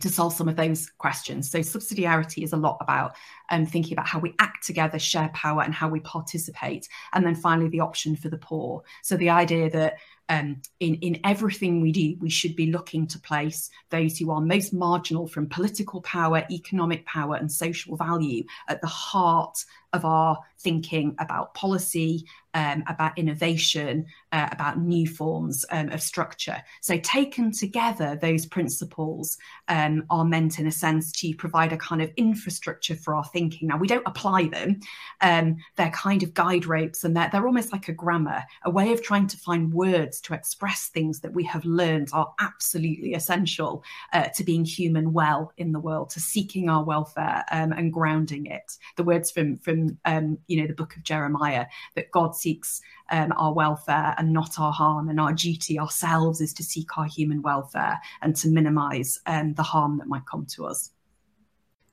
[0.00, 1.50] to solve some of those questions.
[1.50, 3.16] So subsidiarity is a lot about
[3.50, 6.88] um, thinking about how we act together, share power, and how we participate.
[7.12, 8.82] And then finally, the option for the poor.
[9.02, 13.18] So the idea that um, in, in everything we do, we should be looking to
[13.18, 18.80] place those who are most marginal from political power, economic power, and social value at
[18.82, 25.88] the heart of our thinking about policy, um, about innovation, uh, about new forms um,
[25.90, 26.62] of structure.
[26.82, 32.02] So, taken together, those principles um, are meant, in a sense, to provide a kind
[32.02, 33.37] of infrastructure for our thinking.
[33.62, 34.80] Now, we don't apply them,
[35.20, 38.92] um, they're kind of guide ropes and they're, they're almost like a grammar, a way
[38.92, 43.82] of trying to find words to express things that we have learned are absolutely essential
[44.12, 48.46] uh, to being human well in the world, to seeking our welfare um, and grounding
[48.46, 48.76] it.
[48.96, 53.32] The words from, from um, you know, the book of Jeremiah that God seeks um,
[53.36, 55.08] our welfare and not our harm.
[55.08, 59.62] And our duty ourselves is to seek our human welfare and to minimize um, the
[59.62, 60.90] harm that might come to us.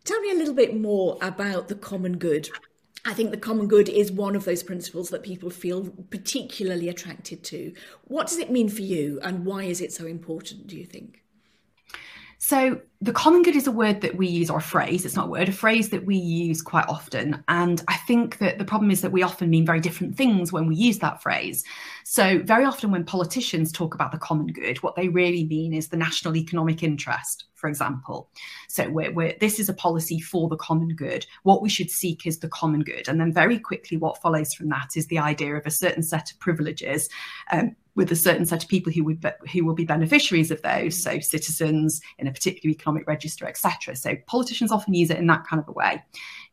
[0.05, 2.47] Tell me a little bit more about the common good.
[3.05, 7.43] I think the common good is one of those principles that people feel particularly attracted
[7.45, 7.73] to.
[8.03, 11.24] What does it mean for you, and why is it so important, do you think?
[12.37, 15.27] So, the common good is a word that we use, or a phrase, it's not
[15.27, 17.43] a word, a phrase that we use quite often.
[17.47, 20.67] And I think that the problem is that we often mean very different things when
[20.67, 21.63] we use that phrase.
[22.03, 25.89] So, very often when politicians talk about the common good, what they really mean is
[25.89, 28.29] the national economic interest, for example.
[28.67, 31.25] So, we're, we're, this is a policy for the common good.
[31.43, 33.07] What we should seek is the common good.
[33.07, 36.31] And then, very quickly, what follows from that is the idea of a certain set
[36.31, 37.09] of privileges.
[37.51, 40.61] Um, with a certain set of people who would be, who will be beneficiaries of
[40.61, 43.95] those, so citizens in a particular economic register, etc.
[43.95, 46.03] So politicians often use it in that kind of a way.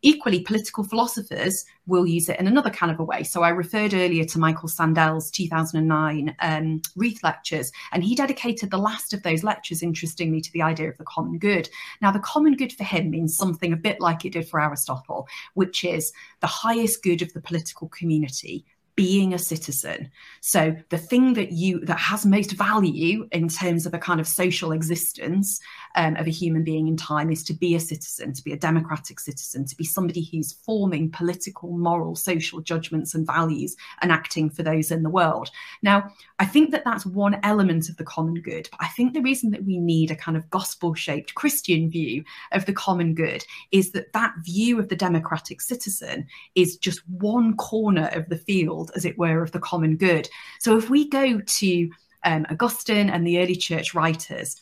[0.02, 3.22] Equally, political philosophers will use it in another kind of a way.
[3.22, 8.78] So I referred earlier to Michael Sandel's 2009 um, Reith lectures, and he dedicated the
[8.78, 11.68] last of those lectures, interestingly, to the idea of the common good.
[12.00, 15.28] Now, the common good for him means something a bit like it did for Aristotle,
[15.55, 20.11] which is the highest good of the political community being a citizen.
[20.40, 24.28] So the thing that you that has most value in terms of a kind of
[24.28, 25.61] social existence
[25.96, 28.57] um, of a human being in time is to be a citizen to be a
[28.57, 34.50] democratic citizen to be somebody who's forming political moral social judgments and values and acting
[34.50, 35.50] for those in the world.
[35.83, 39.20] Now i think that that's one element of the common good but i think the
[39.20, 43.44] reason that we need a kind of gospel shaped christian view of the common good
[43.70, 48.81] is that that view of the democratic citizen is just one corner of the field
[48.94, 50.28] as it were, of the common good.
[50.58, 51.90] So if we go to
[52.24, 54.60] um, Augustine and the early church writers,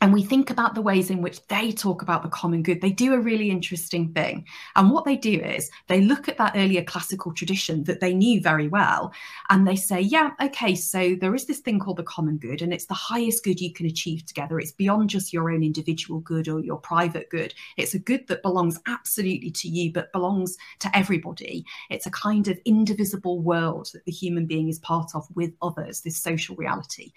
[0.00, 2.90] and we think about the ways in which they talk about the common good, they
[2.90, 4.46] do a really interesting thing.
[4.76, 8.40] And what they do is they look at that earlier classical tradition that they knew
[8.40, 9.12] very well,
[9.50, 12.72] and they say, yeah, okay, so there is this thing called the common good, and
[12.72, 14.60] it's the highest good you can achieve together.
[14.60, 17.54] It's beyond just your own individual good or your private good.
[17.76, 21.64] It's a good that belongs absolutely to you, but belongs to everybody.
[21.90, 26.00] It's a kind of indivisible world that the human being is part of with others,
[26.00, 27.12] this social reality.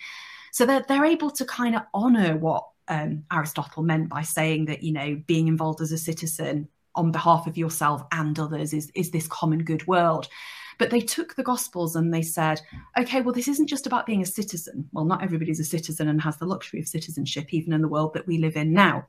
[0.52, 4.84] So they're, they're able to kind of honor what um, Aristotle meant by saying that,
[4.84, 9.12] you know, being involved as a citizen on behalf of yourself and others is, is
[9.12, 10.28] this common good world.
[10.78, 12.60] But they took the Gospels and they said,
[12.98, 14.90] okay, well, this isn't just about being a citizen.
[14.92, 18.14] Well, not everybody's a citizen and has the luxury of citizenship, even in the world
[18.16, 19.08] that we live in now.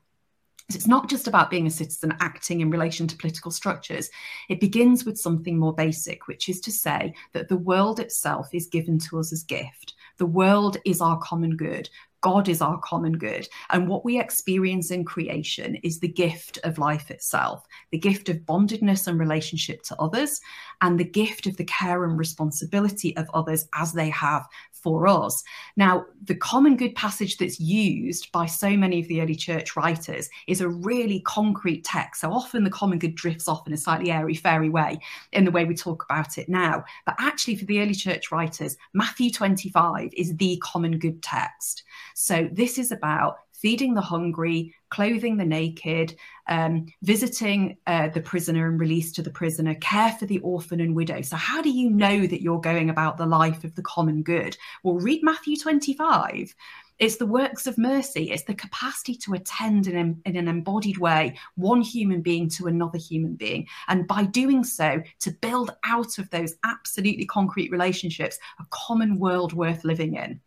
[0.69, 4.09] it's not just about being a citizen acting in relation to political structures.
[4.49, 8.67] It begins with something more basic, which is to say that the world itself is
[8.67, 9.93] given to us as gift.
[10.17, 11.89] The world is our common good.
[12.23, 13.47] God is our common good.
[13.69, 18.45] And what we experience in creation is the gift of life itself, the gift of
[18.45, 20.39] bondedness and relationship to others,
[20.81, 25.43] and the gift of the care and responsibility of others as they have for us.
[25.77, 30.29] Now, the common good passage that's used by so many of the early church writers
[30.47, 32.21] is a really concrete text.
[32.21, 34.99] So often the common good drifts off in a slightly airy fairy way
[35.31, 36.83] in the way we talk about it now.
[37.05, 41.83] But actually, for the early church writers, Matthew 25 is the common good text.
[42.13, 46.13] So this is about feeding the hungry, clothing the naked,
[46.47, 50.93] um, visiting uh, the prisoner and release to the prisoner, care for the orphan and
[50.93, 51.21] widow.
[51.21, 54.57] So, how do you know that you're going about the life of the common good?
[54.83, 56.53] Well, read Matthew 25.
[56.99, 58.31] It's the works of mercy.
[58.31, 62.99] It's the capacity to attend in, in, an embodied way, one human being to another
[62.99, 63.67] human being.
[63.87, 69.53] And by doing so, to build out of those absolutely concrete relationships a common world
[69.53, 70.39] worth living in.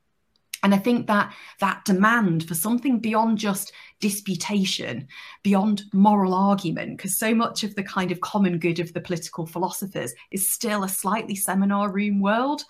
[0.66, 5.06] And I think that that demand for something beyond just disputation,
[5.44, 9.46] beyond moral argument, because so much of the kind of common good of the political
[9.46, 12.64] philosophers is still a slightly seminar room world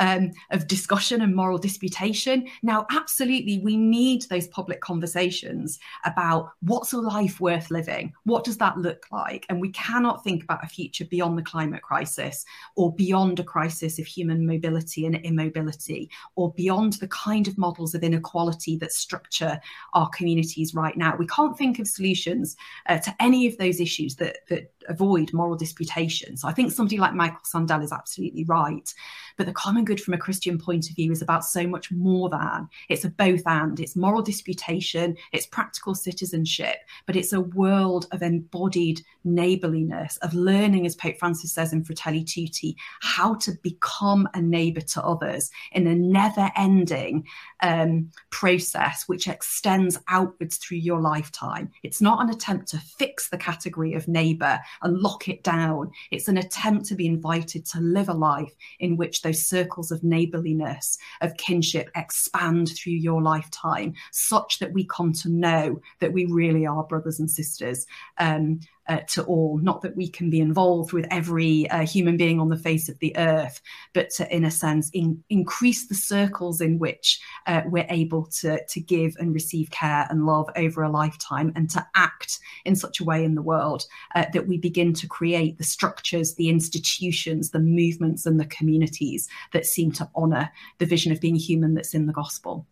[0.00, 2.48] um, of discussion and moral disputation.
[2.62, 8.12] Now, absolutely, we need those public conversations about what's a life worth living?
[8.24, 9.46] What does that look like?
[9.48, 12.44] And we cannot think about a future beyond the climate crisis
[12.76, 17.94] or beyond a crisis of human mobility and immobility or beyond the kind of models
[17.94, 19.60] of inequality that structure
[19.92, 21.14] our communities right now.
[21.16, 22.56] We can't think of solutions
[22.88, 26.36] uh, to any of those issues that, that avoid moral disputation.
[26.36, 28.92] So I think somebody like Michael Sandel is absolutely right.
[29.36, 32.28] But the common good from a Christian point of view is about so much more
[32.28, 36.76] than it's a both and it's moral disputation, it's practical citizenship,
[37.06, 42.24] but it's a world of embodied neighborliness, of learning, as Pope Francis says in Fratelli
[42.24, 47.26] Tutti, how to become a neighbor to others in a never ending
[47.62, 51.70] um, process which extends outwards through your lifetime.
[51.82, 55.90] It's not an attempt to fix the category of neighbor and lock it down.
[56.10, 60.02] It's an attempt to be invited to live a life in which those circles of
[60.02, 66.26] neighborliness, of kinship expand through your lifetime, such that we come to know that we
[66.26, 67.86] really are brothers and sisters.
[68.18, 68.60] Um,
[68.90, 69.58] uh, to all.
[69.58, 72.98] Not that we can be involved with every uh, human being on the face of
[72.98, 73.60] the earth,
[73.94, 78.62] but to, in a sense, in, increase the circles in which uh, we're able to,
[78.66, 82.98] to give and receive care and love over a lifetime and to act in such
[83.00, 83.84] a way in the world
[84.16, 89.28] uh, that we begin to create the structures, the institutions, the movements, and the communities
[89.52, 92.66] that seem to honour the vision of being human that's in the gospel.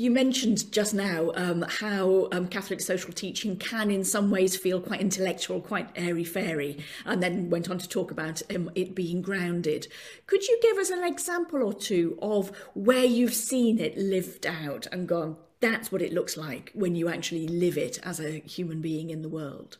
[0.00, 4.80] You mentioned just now um, how um, Catholic social teaching can, in some ways, feel
[4.80, 9.22] quite intellectual, quite airy fairy, and then went on to talk about um, it being
[9.22, 9.88] grounded.
[10.28, 14.86] Could you give us an example or two of where you've seen it lived out
[14.92, 18.80] and gone, that's what it looks like when you actually live it as a human
[18.80, 19.78] being in the world?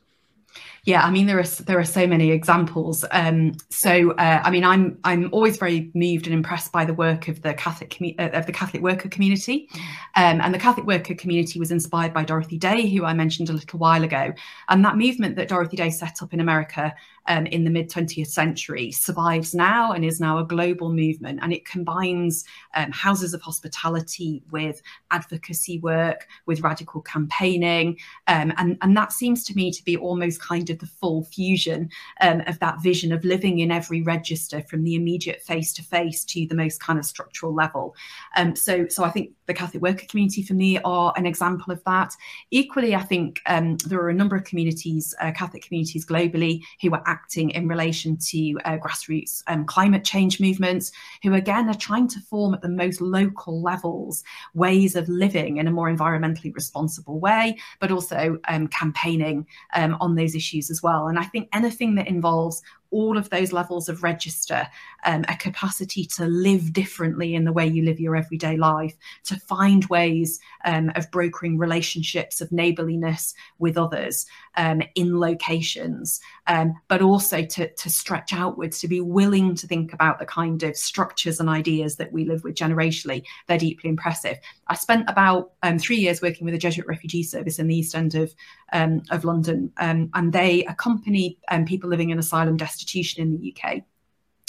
[0.85, 3.05] Yeah, I mean there are there are so many examples.
[3.11, 7.29] Um, so uh, I mean I'm I'm always very moved and impressed by the work
[7.29, 9.81] of the Catholic commu- uh, of the Catholic worker community, mm.
[10.17, 13.53] um, and the Catholic worker community was inspired by Dorothy Day, who I mentioned a
[13.53, 14.33] little while ago,
[14.69, 16.95] and that movement that Dorothy Day set up in America
[17.29, 21.53] um, in the mid 20th century survives now and is now a global movement, and
[21.53, 28.97] it combines um, houses of hospitality with advocacy work, with radical campaigning, um, and and
[28.97, 31.89] that seems to me to be almost kind of the full fusion
[32.21, 36.25] um, of that vision of living in every register from the immediate face to face
[36.25, 37.95] to the most kind of structural level.
[38.37, 41.83] Um, so, so I think the Catholic worker community for me are an example of
[41.85, 42.15] that.
[42.51, 46.93] Equally, I think um, there are a number of communities, uh, Catholic communities globally, who
[46.93, 50.93] are acting in relation to uh, grassroots um, climate change movements,
[51.23, 54.23] who again are trying to form at the most local levels
[54.55, 60.15] ways of living in a more environmentally responsible way, but also um, campaigning um, on
[60.15, 61.09] those issues as well.
[61.09, 64.67] And I think anything that involves all of those levels of register,
[65.05, 69.37] um, a capacity to live differently in the way you live your everyday life, to
[69.41, 74.27] find ways um, of brokering relationships of neighborliness with others
[74.57, 79.93] um, in locations, um, but also to, to stretch outwards, to be willing to think
[79.93, 83.23] about the kind of structures and ideas that we live with generationally.
[83.47, 84.39] They're deeply impressive.
[84.69, 87.95] I spent about um, three years working with a Jesuit refugee service in the East
[87.95, 88.35] End of,
[88.73, 93.83] um, of London, and they accompany people living in asylum destitution in the UK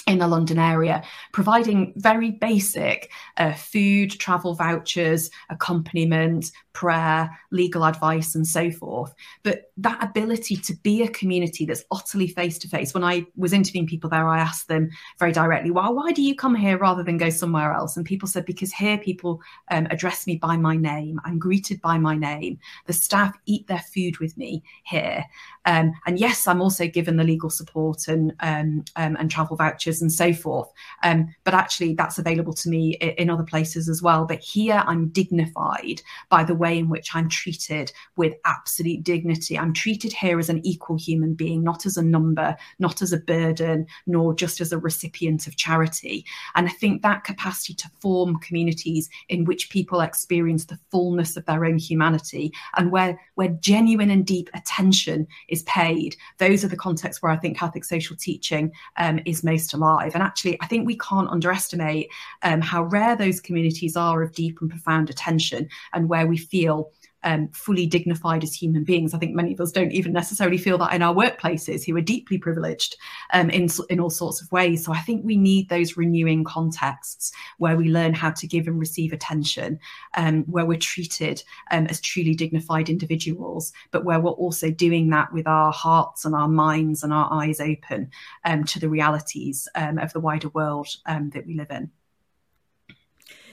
[0.10, 8.34] in the London area, providing very basic uh, food, travel vouchers, accompaniment, prayer, legal advice,
[8.34, 9.14] and so forth.
[9.44, 12.94] But that ability to be a community that's utterly face to face.
[12.94, 14.90] When I was interviewing people there, I asked them
[15.20, 18.28] very directly, "Well, why do you come here rather than go somewhere else?" And people
[18.28, 21.20] said, "Because here people um, address me by my name.
[21.24, 22.58] I'm greeted by my name.
[22.88, 25.24] The staff eat their food with me here,
[25.66, 29.99] um, and yes, I'm also given the legal support and um, um and travel vouchers
[30.02, 30.70] and so forth.
[31.04, 34.26] Um, but actually, that's available to me in, in other places as well.
[34.26, 39.60] But here, I'm dignified by the way." in which I'm treated with absolute dignity.
[39.60, 43.18] I'm treated here as an equal human being, not as a number, not as a
[43.18, 46.26] burden, nor just as a recipient of charity.
[46.56, 51.46] And I think that capacity to form communities in which people experience the fullness of
[51.46, 56.78] their own humanity and where, where genuine and deep attention is paid, those are the
[56.78, 59.89] contexts where I think Catholic social teaching um, is most alive.
[59.98, 62.10] And actually, I think we can't underestimate
[62.44, 66.92] um, how rare those communities are of deep and profound attention and where we feel
[67.24, 69.14] um, fully dignified as human beings.
[69.14, 72.02] I think many of us don't even necessarily feel that in our workplaces, who are
[72.02, 72.96] deeply privileged
[73.34, 74.86] um, in in all sorts of ways.
[74.86, 78.80] So I think we need those renewing contexts where we learn how to give and
[78.80, 79.80] receive attention,
[80.16, 85.32] um, where we're treated um, as truly dignified individuals, but where we're also doing that
[85.34, 88.10] with our hearts and our minds and our eyes open
[88.46, 91.92] um, to the realities um, of the wider world that we live in.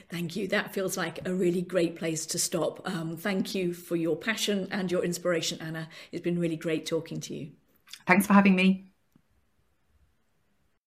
[0.09, 0.47] Thank you.
[0.47, 2.81] That feels like a really great place to stop.
[2.87, 5.89] Um, thank you for your passion and your inspiration, Anna.
[6.11, 7.51] It's been really great talking to you.
[8.05, 8.91] Thanks for having me.